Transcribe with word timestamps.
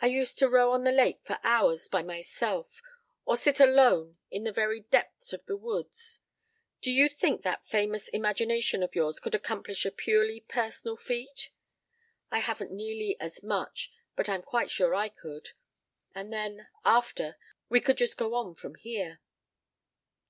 I 0.00 0.08
used 0.08 0.36
to 0.40 0.48
row 0.50 0.72
on 0.72 0.84
the 0.84 0.92
lake 0.92 1.22
for 1.24 1.38
hours 1.42 1.88
by 1.88 2.02
myself, 2.02 2.82
or 3.24 3.34
sit 3.38 3.60
alone 3.60 4.18
in 4.30 4.44
the 4.44 4.52
very 4.52 4.80
depths 4.80 5.32
of 5.32 5.46
the 5.46 5.56
woods. 5.56 6.20
Do 6.82 6.90
you 6.92 7.08
think 7.08 7.40
that 7.40 7.66
famous 7.66 8.08
imagination 8.08 8.82
of 8.82 8.94
yours 8.94 9.18
could 9.20 9.34
accomplish 9.34 9.86
a 9.86 9.90
purely 9.90 10.40
personal 10.40 10.98
feat? 10.98 11.48
I 12.30 12.40
haven't 12.40 12.72
nearly 12.72 13.18
as 13.20 13.42
much 13.42 13.90
but 14.16 14.28
I'm 14.28 14.42
quite 14.42 14.70
sure 14.70 14.94
I 14.94 15.08
could. 15.08 15.52
And 16.14 16.30
then 16.30 16.68
after 16.84 17.38
we 17.70 17.80
could 17.80 17.96
just 17.96 18.18
go 18.18 18.34
on 18.34 18.52
from 18.52 18.74
here." 18.74 19.22